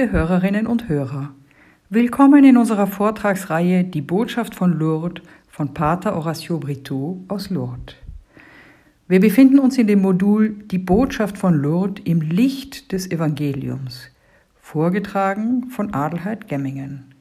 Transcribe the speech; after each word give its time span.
Liebe 0.00 0.12
Hörerinnen 0.12 0.66
und 0.66 0.88
Hörer, 0.88 1.34
willkommen 1.90 2.42
in 2.42 2.56
unserer 2.56 2.86
Vortragsreihe 2.86 3.84
Die 3.84 4.00
Botschaft 4.00 4.54
von 4.54 4.72
Lourdes 4.72 5.22
von 5.46 5.74
Pater 5.74 6.14
Horacio 6.14 6.58
Brito 6.58 7.22
aus 7.28 7.50
Lourdes. 7.50 7.96
Wir 9.08 9.20
befinden 9.20 9.58
uns 9.58 9.76
in 9.76 9.86
dem 9.86 10.00
Modul 10.00 10.56
Die 10.70 10.78
Botschaft 10.78 11.36
von 11.36 11.52
Lourdes 11.52 12.02
im 12.06 12.22
Licht 12.22 12.92
des 12.92 13.10
Evangeliums, 13.10 14.10
vorgetragen 14.58 15.68
von 15.68 15.92
Adelheid 15.92 16.48
Gemmingen. 16.48 17.14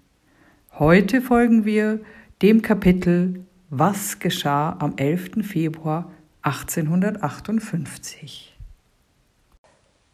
Heute 0.71 1.21
folgen 1.21 1.65
wir 1.65 1.99
dem 2.41 2.61
Kapitel 2.61 3.43
Was 3.69 4.19
geschah 4.19 4.77
am 4.79 4.93
11. 4.95 5.45
Februar 5.45 6.09
1858. 6.43 8.57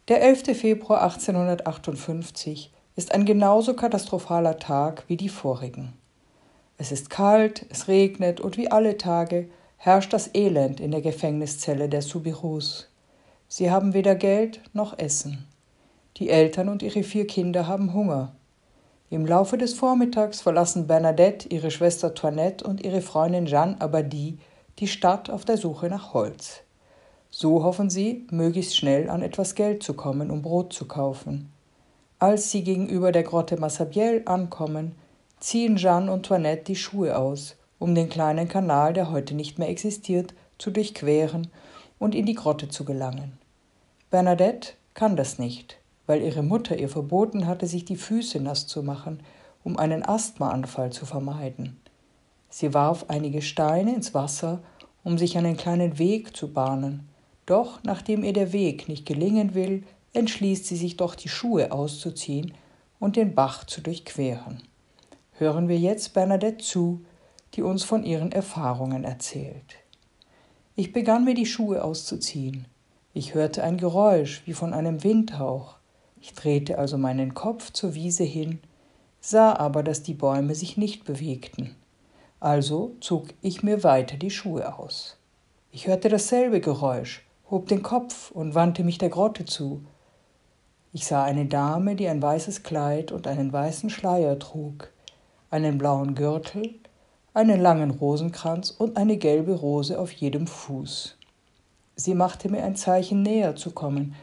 Der 0.08 0.22
11. 0.22 0.56
Februar 0.56 1.02
1858 1.02 2.72
ist 2.96 3.12
ein 3.12 3.26
genauso 3.26 3.74
katastrophaler 3.74 4.60
Tag 4.60 5.04
wie 5.08 5.18
die 5.18 5.30
vorigen. 5.30 5.94
Es 6.78 6.92
ist 6.92 7.10
kalt, 7.10 7.66
es 7.70 7.88
regnet 7.88 8.40
und 8.40 8.56
wie 8.56 8.70
alle 8.70 8.98
Tage 9.00 9.50
herrscht 9.78 10.14
das 10.14 10.30
Elend 10.36 10.80
in 10.80 10.92
der 10.92 11.02
Gefängniszelle 11.02 11.90
der 11.90 12.04
Subirus. 12.04 12.88
Sie 13.48 13.72
haben 13.72 13.96
weder 13.96 14.14
Geld 14.14 14.62
noch 14.74 15.00
Essen. 15.00 15.48
Die 16.18 16.30
Eltern 16.30 16.70
und 16.70 16.84
ihre 16.84 17.02
vier 17.02 17.26
Kinder 17.26 17.66
haben 17.68 17.96
Hunger. 17.96 18.36
Im 19.10 19.26
Laufe 19.26 19.58
des 19.58 19.74
Vormittags 19.74 20.40
verlassen 20.40 20.86
Bernadette, 20.86 21.50
ihre 21.50 21.72
Schwester 21.72 22.14
Toinette 22.14 22.64
und 22.64 22.86
ihre 22.86 23.02
Freundin 23.02 23.48
Jeanne 23.48 23.82
Abadie 23.82 24.38
die 24.78 24.88
Stadt 24.88 25.32
auf 25.32 25.46
der 25.46 25.58
Suche 25.58 25.90
nach 25.90 26.14
Holz. 26.14 26.62
So 27.30 27.64
hoffen 27.64 27.90
sie, 27.90 28.26
möglichst 28.32 28.78
schnell 28.78 29.10
an 29.10 29.22
etwas 29.22 29.56
Geld 29.56 29.84
zu 29.84 29.94
kommen, 29.94 30.32
um 30.32 30.42
Brot 30.42 30.74
zu 30.74 30.86
kaufen. 30.86 31.52
Als 32.20 32.52
sie 32.52 32.64
gegenüber 32.64 33.12
der 33.12 33.24
Grotte 33.24 33.58
Massabielle 33.58 34.26
ankommen, 34.26 34.96
ziehen 35.40 35.76
Jeanne 35.76 36.12
und 36.12 36.26
Toinette 36.26 36.64
die 36.64 36.76
Schuhe 36.76 37.18
aus, 37.18 37.56
um 37.78 37.94
den 37.94 38.10
kleinen 38.10 38.48
Kanal, 38.48 38.94
der 38.94 39.12
heute 39.12 39.36
nicht 39.36 39.60
mehr 39.60 39.70
existiert, 39.70 40.34
zu 40.58 40.72
durchqueren 40.72 41.48
und 42.00 42.16
in 42.16 42.26
die 42.26 42.36
Grotte 42.36 42.70
zu 42.70 42.86
gelangen. 42.86 43.38
Bernadette 44.10 44.74
kann 44.94 45.18
das 45.18 45.40
nicht, 45.40 45.78
weil 46.08 46.22
ihre 46.22 46.44
Mutter 46.44 46.78
ihr 46.78 46.90
verboten 46.90 47.48
hatte, 47.48 47.68
sich 47.68 47.84
die 47.84 47.98
Füße 47.98 48.40
nass 48.40 48.66
zu 48.66 48.82
machen, 48.82 49.20
um 49.64 49.78
einen 49.78 50.04
Asthmaanfall 50.04 50.92
zu 50.92 51.06
vermeiden. 51.06 51.78
Sie 52.50 52.74
warf 52.74 53.06
einige 53.10 53.42
Steine 53.42 53.94
ins 53.94 54.14
Wasser, 54.14 54.60
um 55.04 55.18
sich 55.18 55.38
einen 55.38 55.58
kleinen 55.58 56.00
Weg 56.00 56.36
zu 56.36 56.54
bahnen, 56.54 57.10
doch 57.46 57.84
nachdem 57.84 58.24
ihr 58.24 58.34
der 58.34 58.54
Weg 58.54 58.88
nicht 58.88 59.06
gelingen 59.06 59.54
will, 59.54 59.84
entschließt 60.14 60.66
sie 60.66 60.78
sich 60.78 60.98
doch 60.98 61.16
die 61.16 61.30
Schuhe 61.30 61.72
auszuziehen 61.72 62.54
und 63.00 63.16
den 63.16 63.36
Bach 63.36 63.66
zu 63.66 63.82
durchqueren 63.82 64.62
hören 65.38 65.68
wir 65.68 65.78
jetzt 65.78 66.14
Bernadette 66.14 66.64
zu, 66.64 67.02
die 67.54 67.62
uns 67.62 67.84
von 67.84 68.04
ihren 68.04 68.32
Erfahrungen 68.32 69.04
erzählt. 69.04 69.76
Ich 70.76 70.92
begann 70.92 71.24
mir 71.24 71.36
die 71.36 71.46
Schuhe 71.46 71.84
auszuziehen. 71.84 72.66
Ich 73.14 73.34
hörte 73.34 73.64
ein 73.64 73.78
Geräusch 73.78 74.42
wie 74.46 74.54
von 74.54 74.74
einem 74.74 75.04
Windhauch. 75.04 75.76
Ich 76.20 76.34
drehte 76.34 76.78
also 76.78 76.98
meinen 76.98 77.34
Kopf 77.34 77.72
zur 77.72 77.94
Wiese 77.94 78.24
hin, 78.24 78.60
sah 79.22 79.54
aber, 79.54 79.84
dass 79.84 80.04
die 80.04 80.14
Bäume 80.14 80.56
sich 80.56 80.76
nicht 80.76 81.06
bewegten. 81.06 81.76
Also 82.40 82.96
zog 83.00 83.30
ich 83.42 83.64
mir 83.64 83.84
weiter 83.84 84.18
die 84.18 84.32
Schuhe 84.32 84.78
aus. 84.78 85.18
Ich 85.72 85.88
hörte 85.88 86.10
dasselbe 86.10 86.62
Geräusch, 86.62 87.25
hob 87.50 87.68
den 87.68 87.84
Kopf 87.84 88.32
und 88.32 88.56
wandte 88.56 88.84
mich 88.84 88.98
der 88.98 89.10
Grotte 89.10 89.46
zu. 89.46 89.84
Ich 90.94 91.06
sah 91.06 91.24
eine 91.24 91.46
Dame, 91.46 91.96
die 91.96 92.08
ein 92.08 92.22
weißes 92.22 92.64
Kleid 92.64 93.12
und 93.12 93.28
einen 93.28 93.52
weißen 93.52 93.90
Schleier 93.90 94.40
trug 94.40 94.90
einen 95.56 95.78
blauen 95.78 96.16
Gürtel, 96.16 96.76
einen 97.34 97.62
langen 97.62 97.92
Rosenkranz 97.92 98.72
und 98.72 98.98
eine 98.98 99.16
gelbe 99.16 99.54
Rose 99.54 99.98
auf 99.98 100.12
jedem 100.12 100.48
Fuß. 100.48 101.18
Sie 101.96 102.14
machte 102.14 102.50
mir 102.50 102.64
ein 102.64 102.76
Zeichen, 102.76 103.22
näher 103.22 103.56
zu 103.56 103.72
kommen, 103.72 104.16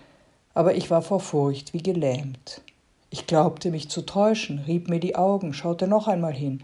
aber 0.53 0.75
ich 0.75 0.91
war 0.91 1.01
vor 1.01 1.21
Furcht 1.21 1.73
wie 1.73 1.83
gelähmt. 1.83 2.61
Ich 3.09 3.27
glaubte 3.27 3.71
mich 3.71 3.89
zu 3.89 4.03
täuschen, 4.03 4.59
rieb 4.59 4.91
mir 4.91 5.01
die 5.01 5.17
Augen, 5.17 5.55
schaute 5.55 5.87
noch 5.87 6.07
einmal 6.07 6.35
hin 6.35 6.63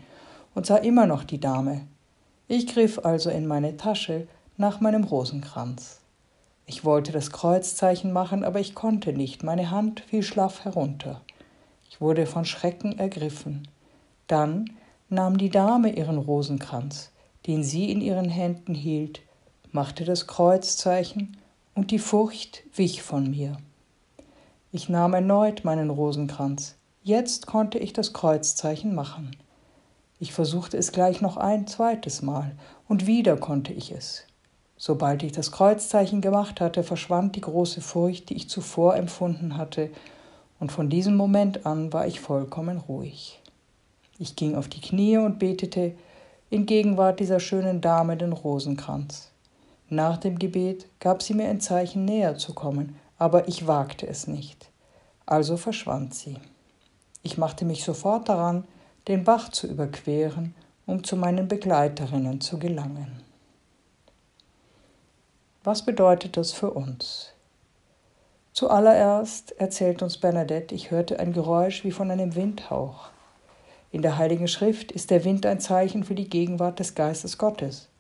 und 0.55 0.67
sah 0.67 0.77
immer 0.77 1.07
noch 1.07 1.25
die 1.25 1.41
Dame. 1.41 1.87
Ich 2.47 2.67
griff 2.67 2.99
also 3.03 3.31
in 3.31 3.47
meine 3.47 3.79
Tasche 3.79 4.27
nach 4.59 4.81
meinem 4.81 5.05
Rosenkranz. 5.05 6.01
Ich 6.71 6.85
wollte 6.85 7.13
das 7.13 7.31
Kreuzzeichen 7.31 8.13
machen, 8.13 8.45
aber 8.45 8.61
ich 8.61 8.75
konnte 8.75 9.15
nicht, 9.15 9.43
meine 9.43 9.71
Hand 9.71 10.01
fiel 10.01 10.23
schlaff 10.23 10.67
herunter. 10.67 11.23
Ich 11.89 12.03
wurde 12.03 12.27
von 12.27 12.45
Schrecken 12.45 12.99
ergriffen. 12.99 13.67
Dann 14.27 14.77
nahm 15.09 15.39
die 15.39 15.49
Dame 15.49 15.89
ihren 15.89 16.19
Rosenkranz, 16.19 17.11
den 17.47 17.65
sie 17.65 17.91
in 17.91 18.03
ihren 18.03 18.29
Händen 18.29 18.75
hielt, 18.75 19.23
machte 19.73 20.05
das 20.05 20.27
Kreuzzeichen, 20.27 21.39
und 21.75 21.91
die 21.91 21.99
Furcht 21.99 22.65
wich 22.75 23.01
von 23.01 23.31
mir. 23.31 23.57
Ich 24.71 24.91
nahm 24.91 25.15
erneut 25.15 25.65
meinen 25.65 25.89
Rosenkranz. 25.89 26.77
Jetzt 27.03 27.47
konnte 27.47 27.79
ich 27.79 27.95
das 27.95 28.13
Kreuzzeichen 28.13 28.95
machen. 28.95 29.35
Ich 30.19 30.35
versuchte 30.35 30.77
es 30.77 30.93
gleich 30.93 31.23
noch 31.23 31.39
ein 31.39 31.67
zweites 31.67 32.21
Mal, 32.21 32.55
und 32.89 33.07
wieder 33.07 33.39
konnte 33.39 33.73
ich 33.73 33.91
es. 33.91 34.28
Sobald 34.81 35.25
ich 35.25 35.33
das 35.33 35.51
Kreuzzeichen 35.51 36.21
gemacht 36.21 36.61
hatte, 36.61 36.85
verschwand 36.85 37.35
die 37.35 37.41
große 37.41 37.81
Furcht, 37.81 38.31
die 38.31 38.37
ich 38.37 38.49
zuvor 38.49 38.95
empfunden 38.95 39.57
hatte, 39.57 39.91
und 40.61 40.73
von 40.73 40.89
diesem 40.89 41.17
Moment 41.17 41.67
an 41.67 41.93
war 41.93 42.07
ich 42.07 42.21
vollkommen 42.21 42.79
ruhig. 42.79 43.41
Ich 44.19 44.37
ging 44.37 44.55
auf 44.55 44.69
die 44.69 44.81
Knie 44.81 45.19
und 45.19 45.39
betete 45.39 45.95
in 46.51 46.67
Gegenwart 46.67 47.21
dieser 47.21 47.41
schönen 47.41 47.81
Dame 47.81 48.17
den 48.17 48.33
Rosenkranz. 48.33 49.31
Nach 49.89 50.17
dem 50.17 50.39
Gebet 50.39 50.87
gab 51.01 51.23
sie 51.23 51.35
mir 51.35 51.49
ein 51.49 51.61
Zeichen, 51.61 52.05
näher 52.05 52.37
zu 52.37 52.55
kommen, 52.55 52.97
aber 53.19 53.49
ich 53.49 53.67
wagte 53.67 54.07
es 54.07 54.27
nicht. 54.27 54.71
Also 55.27 55.57
verschwand 55.57 56.15
sie. 56.15 56.37
Ich 57.23 57.37
machte 57.37 57.65
mich 57.65 57.85
sofort 57.85 58.29
daran, 58.29 58.65
den 59.09 59.25
Bach 59.25 59.51
zu 59.51 59.67
überqueren, 59.67 60.55
um 60.87 61.05
zu 61.05 61.17
meinen 61.17 61.49
Begleiterinnen 61.49 62.41
zu 62.41 62.59
gelangen. 62.59 63.28
Was 65.69 65.83
bedeutet 65.83 66.39
das 66.39 66.53
für 66.53 66.71
uns? 66.71 67.35
Zuallererst 68.55 69.53
erzählt 69.61 70.01
uns 70.01 70.17
Bernadette, 70.17 70.75
ich 70.75 70.91
hörte 70.91 71.21
ein 71.21 71.35
Geräusch 71.35 71.85
wie 71.85 71.91
von 71.91 72.11
einem 72.11 72.35
Windhauch. 72.35 73.11
In 73.93 74.01
der 74.01 74.17
Heiligen 74.17 74.49
Schrift 74.49 74.91
ist 74.93 75.11
der 75.11 75.27
Wind 75.27 75.45
ein 75.45 75.61
Zeichen 75.61 76.05
für 76.05 76.15
die 76.15 76.31
Gegenwart 76.31 76.79
des 76.79 76.95
Geistes 76.95 77.37
Gottes. 77.37 77.91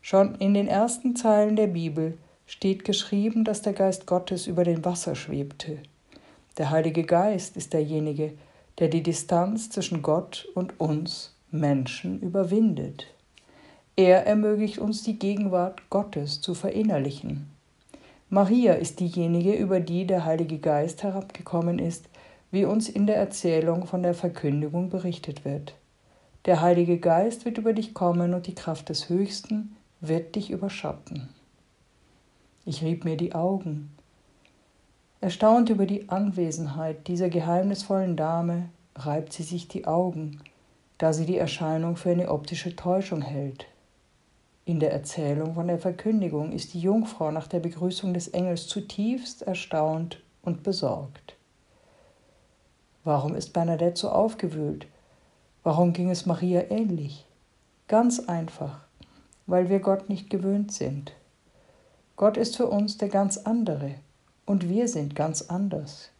Schon 0.00 0.36
in 0.36 0.54
den 0.54 0.68
ersten 0.68 1.16
Zeilen 1.16 1.54
der 1.54 1.66
Bibel 1.66 2.16
steht 2.46 2.86
geschrieben, 2.86 3.44
dass 3.44 3.60
der 3.60 3.74
Geist 3.74 4.06
Gottes 4.06 4.46
über 4.46 4.64
dem 4.64 4.82
Wasser 4.86 5.14
schwebte. 5.14 5.80
Der 6.56 6.70
Heilige 6.70 7.02
Geist 7.02 7.58
ist 7.58 7.74
derjenige, 7.74 8.32
der 8.78 8.88
die 8.88 9.02
Distanz 9.02 9.68
zwischen 9.68 10.00
Gott 10.00 10.48
und 10.54 10.80
uns 10.80 11.34
Menschen 11.50 12.20
überwindet. 12.20 13.06
Er 13.98 14.28
ermöglicht 14.28 14.78
uns 14.78 15.02
die 15.02 15.18
Gegenwart 15.18 15.90
Gottes 15.90 16.40
zu 16.40 16.54
verinnerlichen. 16.54 17.50
Maria 18.30 18.74
ist 18.74 19.00
diejenige, 19.00 19.52
über 19.54 19.80
die 19.80 20.06
der 20.06 20.24
Heilige 20.24 20.58
Geist 20.58 21.02
herabgekommen 21.02 21.80
ist, 21.80 22.08
wie 22.52 22.64
uns 22.64 22.88
in 22.88 23.08
der 23.08 23.16
Erzählung 23.16 23.86
von 23.86 24.04
der 24.04 24.14
Verkündigung 24.14 24.88
berichtet 24.88 25.44
wird. 25.44 25.74
Der 26.44 26.60
Heilige 26.60 26.98
Geist 26.98 27.44
wird 27.44 27.58
über 27.58 27.72
dich 27.72 27.92
kommen 27.92 28.34
und 28.34 28.46
die 28.46 28.54
Kraft 28.54 28.88
des 28.88 29.08
Höchsten 29.08 29.74
wird 30.00 30.36
dich 30.36 30.52
überschatten. 30.52 31.30
Ich 32.64 32.84
rieb 32.84 33.04
mir 33.04 33.16
die 33.16 33.34
Augen. 33.34 33.90
Erstaunt 35.20 35.70
über 35.70 35.86
die 35.86 36.08
Anwesenheit 36.08 37.08
dieser 37.08 37.30
geheimnisvollen 37.30 38.16
Dame, 38.16 38.68
reibt 38.94 39.32
sie 39.32 39.42
sich 39.42 39.66
die 39.66 39.88
Augen, 39.88 40.40
da 40.98 41.12
sie 41.12 41.26
die 41.26 41.38
Erscheinung 41.38 41.96
für 41.96 42.10
eine 42.10 42.30
optische 42.30 42.76
Täuschung 42.76 43.22
hält. 43.22 43.66
In 44.68 44.80
der 44.80 44.92
Erzählung 44.92 45.54
von 45.54 45.66
der 45.66 45.78
Verkündigung 45.78 46.52
ist 46.52 46.74
die 46.74 46.80
Jungfrau 46.80 47.30
nach 47.30 47.46
der 47.46 47.58
Begrüßung 47.58 48.12
des 48.12 48.28
Engels 48.28 48.66
zutiefst 48.66 49.40
erstaunt 49.40 50.20
und 50.42 50.62
besorgt. 50.62 51.36
Warum 53.02 53.34
ist 53.34 53.54
Bernadette 53.54 53.98
so 53.98 54.10
aufgewühlt? 54.10 54.86
Warum 55.62 55.94
ging 55.94 56.10
es 56.10 56.26
Maria 56.26 56.70
ähnlich? 56.70 57.24
Ganz 57.86 58.20
einfach, 58.20 58.80
weil 59.46 59.70
wir 59.70 59.78
Gott 59.78 60.10
nicht 60.10 60.28
gewöhnt 60.28 60.70
sind. 60.70 61.14
Gott 62.16 62.36
ist 62.36 62.58
für 62.58 62.66
uns 62.66 62.98
der 62.98 63.08
ganz 63.08 63.38
andere 63.38 63.94
und 64.44 64.68
wir 64.68 64.86
sind 64.88 65.14
ganz 65.14 65.40
anders. 65.40 66.10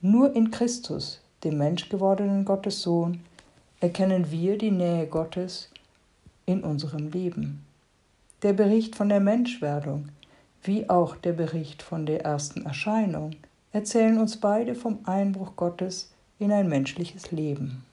Nur 0.00 0.32
in 0.36 0.52
Christus, 0.52 1.20
dem 1.42 1.58
menschgewordenen 1.58 2.44
Gottes 2.44 2.82
Sohn, 2.82 3.24
erkennen 3.80 4.30
wir 4.30 4.58
die 4.58 4.70
Nähe 4.70 5.08
Gottes 5.08 5.70
in 6.44 6.62
unserem 6.62 7.10
Leben. 7.10 7.65
Der 8.42 8.52
Bericht 8.52 8.96
von 8.96 9.08
der 9.08 9.20
Menschwerdung, 9.20 10.10
wie 10.62 10.90
auch 10.90 11.16
der 11.16 11.32
Bericht 11.32 11.82
von 11.82 12.04
der 12.04 12.22
ersten 12.22 12.66
Erscheinung, 12.66 13.30
erzählen 13.72 14.18
uns 14.18 14.38
beide 14.38 14.74
vom 14.74 14.98
Einbruch 15.04 15.56
Gottes 15.56 16.12
in 16.38 16.52
ein 16.52 16.68
menschliches 16.68 17.30
Leben. 17.30 17.86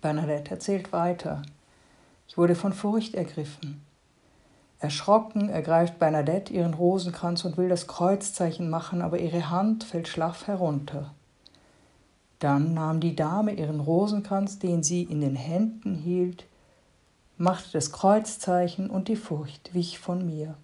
Bernadette 0.00 0.52
erzählt 0.52 0.92
weiter. 0.92 1.42
Ich 2.28 2.38
wurde 2.38 2.54
von 2.54 2.72
Furcht 2.72 3.16
ergriffen. 3.16 3.82
Erschrocken 4.78 5.48
ergreift 5.48 5.98
Bernadette 5.98 6.52
ihren 6.52 6.74
Rosenkranz 6.74 7.44
und 7.44 7.56
will 7.56 7.68
das 7.68 7.88
Kreuzzeichen 7.88 8.70
machen, 8.70 9.02
aber 9.02 9.18
ihre 9.18 9.50
Hand 9.50 9.82
fällt 9.82 10.06
schlaff 10.06 10.46
herunter. 10.46 11.12
Dann 12.38 12.74
nahm 12.74 13.00
die 13.00 13.16
Dame 13.16 13.54
ihren 13.54 13.80
Rosenkranz, 13.80 14.60
den 14.60 14.84
sie 14.84 15.02
in 15.02 15.20
den 15.20 15.34
Händen 15.34 15.96
hielt, 15.96 16.46
machte 17.36 17.72
das 17.72 17.92
Kreuzzeichen 17.92 18.90
und 18.90 19.08
die 19.08 19.16
Furcht 19.16 19.74
wich 19.74 19.98
von 19.98 20.24
mir. 20.24 20.54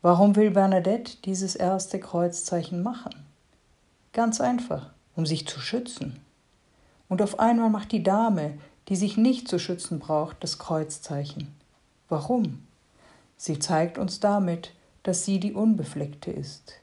Warum 0.00 0.34
will 0.34 0.50
Bernadette 0.50 1.16
dieses 1.24 1.54
erste 1.54 2.00
Kreuzzeichen 2.00 2.82
machen? 2.82 3.14
Ganz 4.12 4.40
einfach, 4.40 4.90
um 5.14 5.26
sich 5.26 5.46
zu 5.46 5.60
schützen. 5.60 6.20
Und 7.08 7.22
auf 7.22 7.38
einmal 7.38 7.70
macht 7.70 7.92
die 7.92 8.02
Dame, 8.02 8.58
die 8.88 8.96
sich 8.96 9.16
nicht 9.16 9.46
zu 9.48 9.58
schützen 9.58 9.98
braucht, 9.98 10.42
das 10.42 10.58
Kreuzzeichen. 10.58 11.54
Warum? 12.08 12.66
Sie 13.36 13.58
zeigt 13.58 13.98
uns 13.98 14.20
damit, 14.20 14.72
dass 15.02 15.24
sie 15.24 15.40
die 15.40 15.52
Unbefleckte 15.52 16.30
ist, 16.30 16.74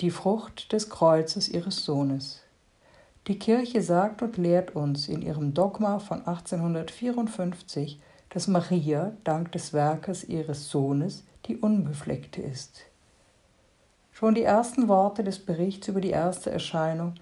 die 0.00 0.10
Frucht 0.10 0.72
des 0.72 0.90
Kreuzes 0.90 1.48
ihres 1.48 1.84
Sohnes. 1.84 2.42
Die 3.26 3.38
Kirche 3.38 3.82
sagt 3.82 4.22
und 4.22 4.36
lehrt 4.36 4.74
uns 4.74 5.08
in 5.08 5.22
ihrem 5.22 5.52
Dogma 5.52 5.98
von 5.98 6.18
1854, 6.26 8.00
dass 8.30 8.48
Maria 8.48 9.12
dank 9.24 9.52
des 9.52 9.72
Werkes 9.72 10.24
ihres 10.24 10.70
Sohnes 10.70 11.24
die 11.46 11.56
Unbefleckte 11.56 12.42
ist. 12.42 12.82
Schon 14.12 14.34
die 14.34 14.42
ersten 14.42 14.88
Worte 14.88 15.22
des 15.22 15.38
Berichts 15.38 15.88
über 15.88 16.00
die 16.00 16.10
erste 16.10 16.50
Erscheinung 16.50 17.14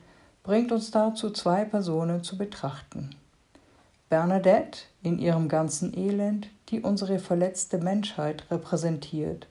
bringt 0.42 0.72
uns 0.72 0.90
dazu, 0.90 1.30
zwei 1.30 1.64
Personen 1.64 2.22
zu 2.22 2.38
betrachten. 2.38 3.14
Bernadette 4.08 4.80
in 5.02 5.18
ihrem 5.18 5.48
ganzen 5.48 5.96
Elend, 5.96 6.48
die 6.68 6.80
unsere 6.80 7.18
verletzte 7.18 7.78
Menschheit 7.78 8.50
repräsentiert, 8.50 9.46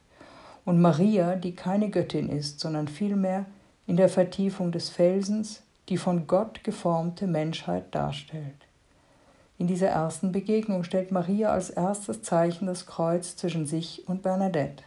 und 0.63 0.81
Maria, 0.81 1.35
die 1.35 1.53
keine 1.53 1.89
Göttin 1.89 2.29
ist, 2.29 2.59
sondern 2.59 2.87
vielmehr 2.87 3.45
in 3.85 3.97
der 3.97 4.09
Vertiefung 4.09 4.71
des 4.71 4.89
Felsens 4.89 5.61
die 5.89 5.97
von 5.97 6.25
Gott 6.25 6.63
geformte 6.63 7.27
Menschheit 7.27 7.93
darstellt. 7.93 8.64
In 9.57 9.67
dieser 9.67 9.87
ersten 9.87 10.31
Begegnung 10.31 10.83
stellt 10.83 11.11
Maria 11.11 11.51
als 11.51 11.69
erstes 11.69 12.21
Zeichen 12.21 12.67
das 12.67 12.85
Kreuz 12.85 13.35
zwischen 13.37 13.65
sich 13.65 14.07
und 14.07 14.21
Bernadette. 14.21 14.83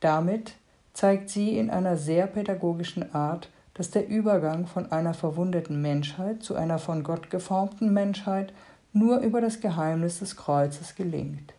Damit 0.00 0.54
zeigt 0.92 1.30
sie 1.30 1.58
in 1.58 1.70
einer 1.70 1.96
sehr 1.96 2.26
pädagogischen 2.26 3.14
Art, 3.14 3.48
dass 3.74 3.90
der 3.90 4.06
Übergang 4.06 4.66
von 4.66 4.92
einer 4.92 5.14
verwundeten 5.14 5.80
Menschheit 5.80 6.42
zu 6.42 6.54
einer 6.54 6.78
von 6.78 7.02
Gott 7.02 7.30
geformten 7.30 7.92
Menschheit 7.92 8.52
nur 8.92 9.18
über 9.18 9.40
das 9.40 9.60
Geheimnis 9.60 10.18
des 10.18 10.36
Kreuzes 10.36 10.94
gelingt. 10.94 11.54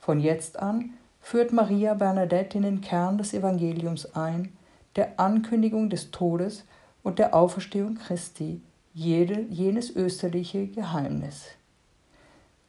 Von 0.00 0.20
jetzt 0.20 0.58
an 0.58 0.90
führt 1.20 1.52
Maria 1.52 1.94
Bernadette 1.94 2.56
in 2.56 2.64
den 2.64 2.80
Kern 2.80 3.18
des 3.18 3.32
Evangeliums 3.32 4.14
ein, 4.14 4.52
der 4.96 5.20
Ankündigung 5.20 5.90
des 5.90 6.10
Todes 6.10 6.64
und 7.02 7.18
der 7.18 7.34
Auferstehung 7.34 7.96
Christi, 7.96 8.60
jede, 8.94 9.40
jenes 9.50 9.90
österliche 9.90 10.68
Geheimnis. 10.68 11.46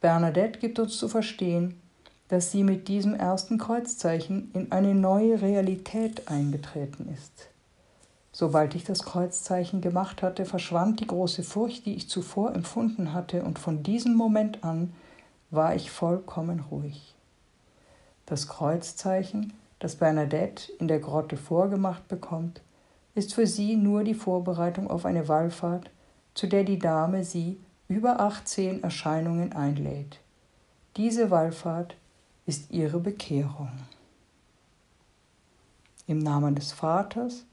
Bernadette 0.00 0.58
gibt 0.58 0.80
uns 0.80 0.98
zu 0.98 1.08
verstehen, 1.08 1.80
dass 2.26 2.50
sie 2.50 2.64
mit 2.64 2.88
diesem 2.88 3.14
ersten 3.14 3.58
Kreuzzeichen 3.58 4.50
in 4.52 4.72
eine 4.72 4.96
neue 4.96 5.40
Realität 5.40 6.26
eingetreten 6.26 7.08
ist. 7.14 7.48
Sobald 8.32 8.74
ich 8.74 8.82
das 8.82 9.04
Kreuzzeichen 9.04 9.80
gemacht 9.80 10.20
hatte, 10.20 10.44
verschwand 10.44 10.98
die 10.98 11.06
große 11.06 11.44
Furcht, 11.44 11.86
die 11.86 11.94
ich 11.94 12.10
zuvor 12.10 12.52
empfunden 12.54 13.12
hatte, 13.12 13.44
und 13.44 13.60
von 13.60 13.84
diesem 13.84 14.16
Moment 14.16 14.64
an 14.64 14.92
war 15.50 15.76
ich 15.76 15.92
vollkommen 15.92 16.64
ruhig. 16.72 17.14
Das 18.26 18.48
Kreuzzeichen, 18.48 19.52
das 19.78 19.94
Bernadette 19.94 20.72
in 20.80 20.88
der 20.88 20.98
Grotte 20.98 21.36
vorgemacht 21.36 22.08
bekommt, 22.08 22.62
ist 23.14 23.32
für 23.32 23.46
sie 23.46 23.76
nur 23.76 24.02
die 24.02 24.14
Vorbereitung 24.14 24.90
auf 24.90 25.06
eine 25.06 25.28
Wallfahrt, 25.28 25.88
zu 26.36 26.46
der 26.46 26.64
die 26.64 26.78
Dame 26.78 27.24
sie 27.24 27.58
über 27.88 28.20
18 28.20 28.82
Erscheinungen 28.82 29.54
einlädt. 29.54 30.20
Diese 30.96 31.30
Wallfahrt 31.30 31.96
ist 32.44 32.70
ihre 32.70 33.00
Bekehrung. 33.00 33.72
Im 36.06 36.18
Namen 36.18 36.54
des 36.54 36.72
Vaters 36.72 37.46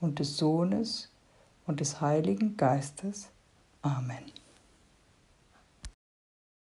und 0.00 0.18
des 0.18 0.38
Sohnes 0.38 1.10
und 1.66 1.80
des 1.80 2.00
Heiligen 2.00 2.56
Geistes. 2.56 3.28
Amen. 3.82 4.41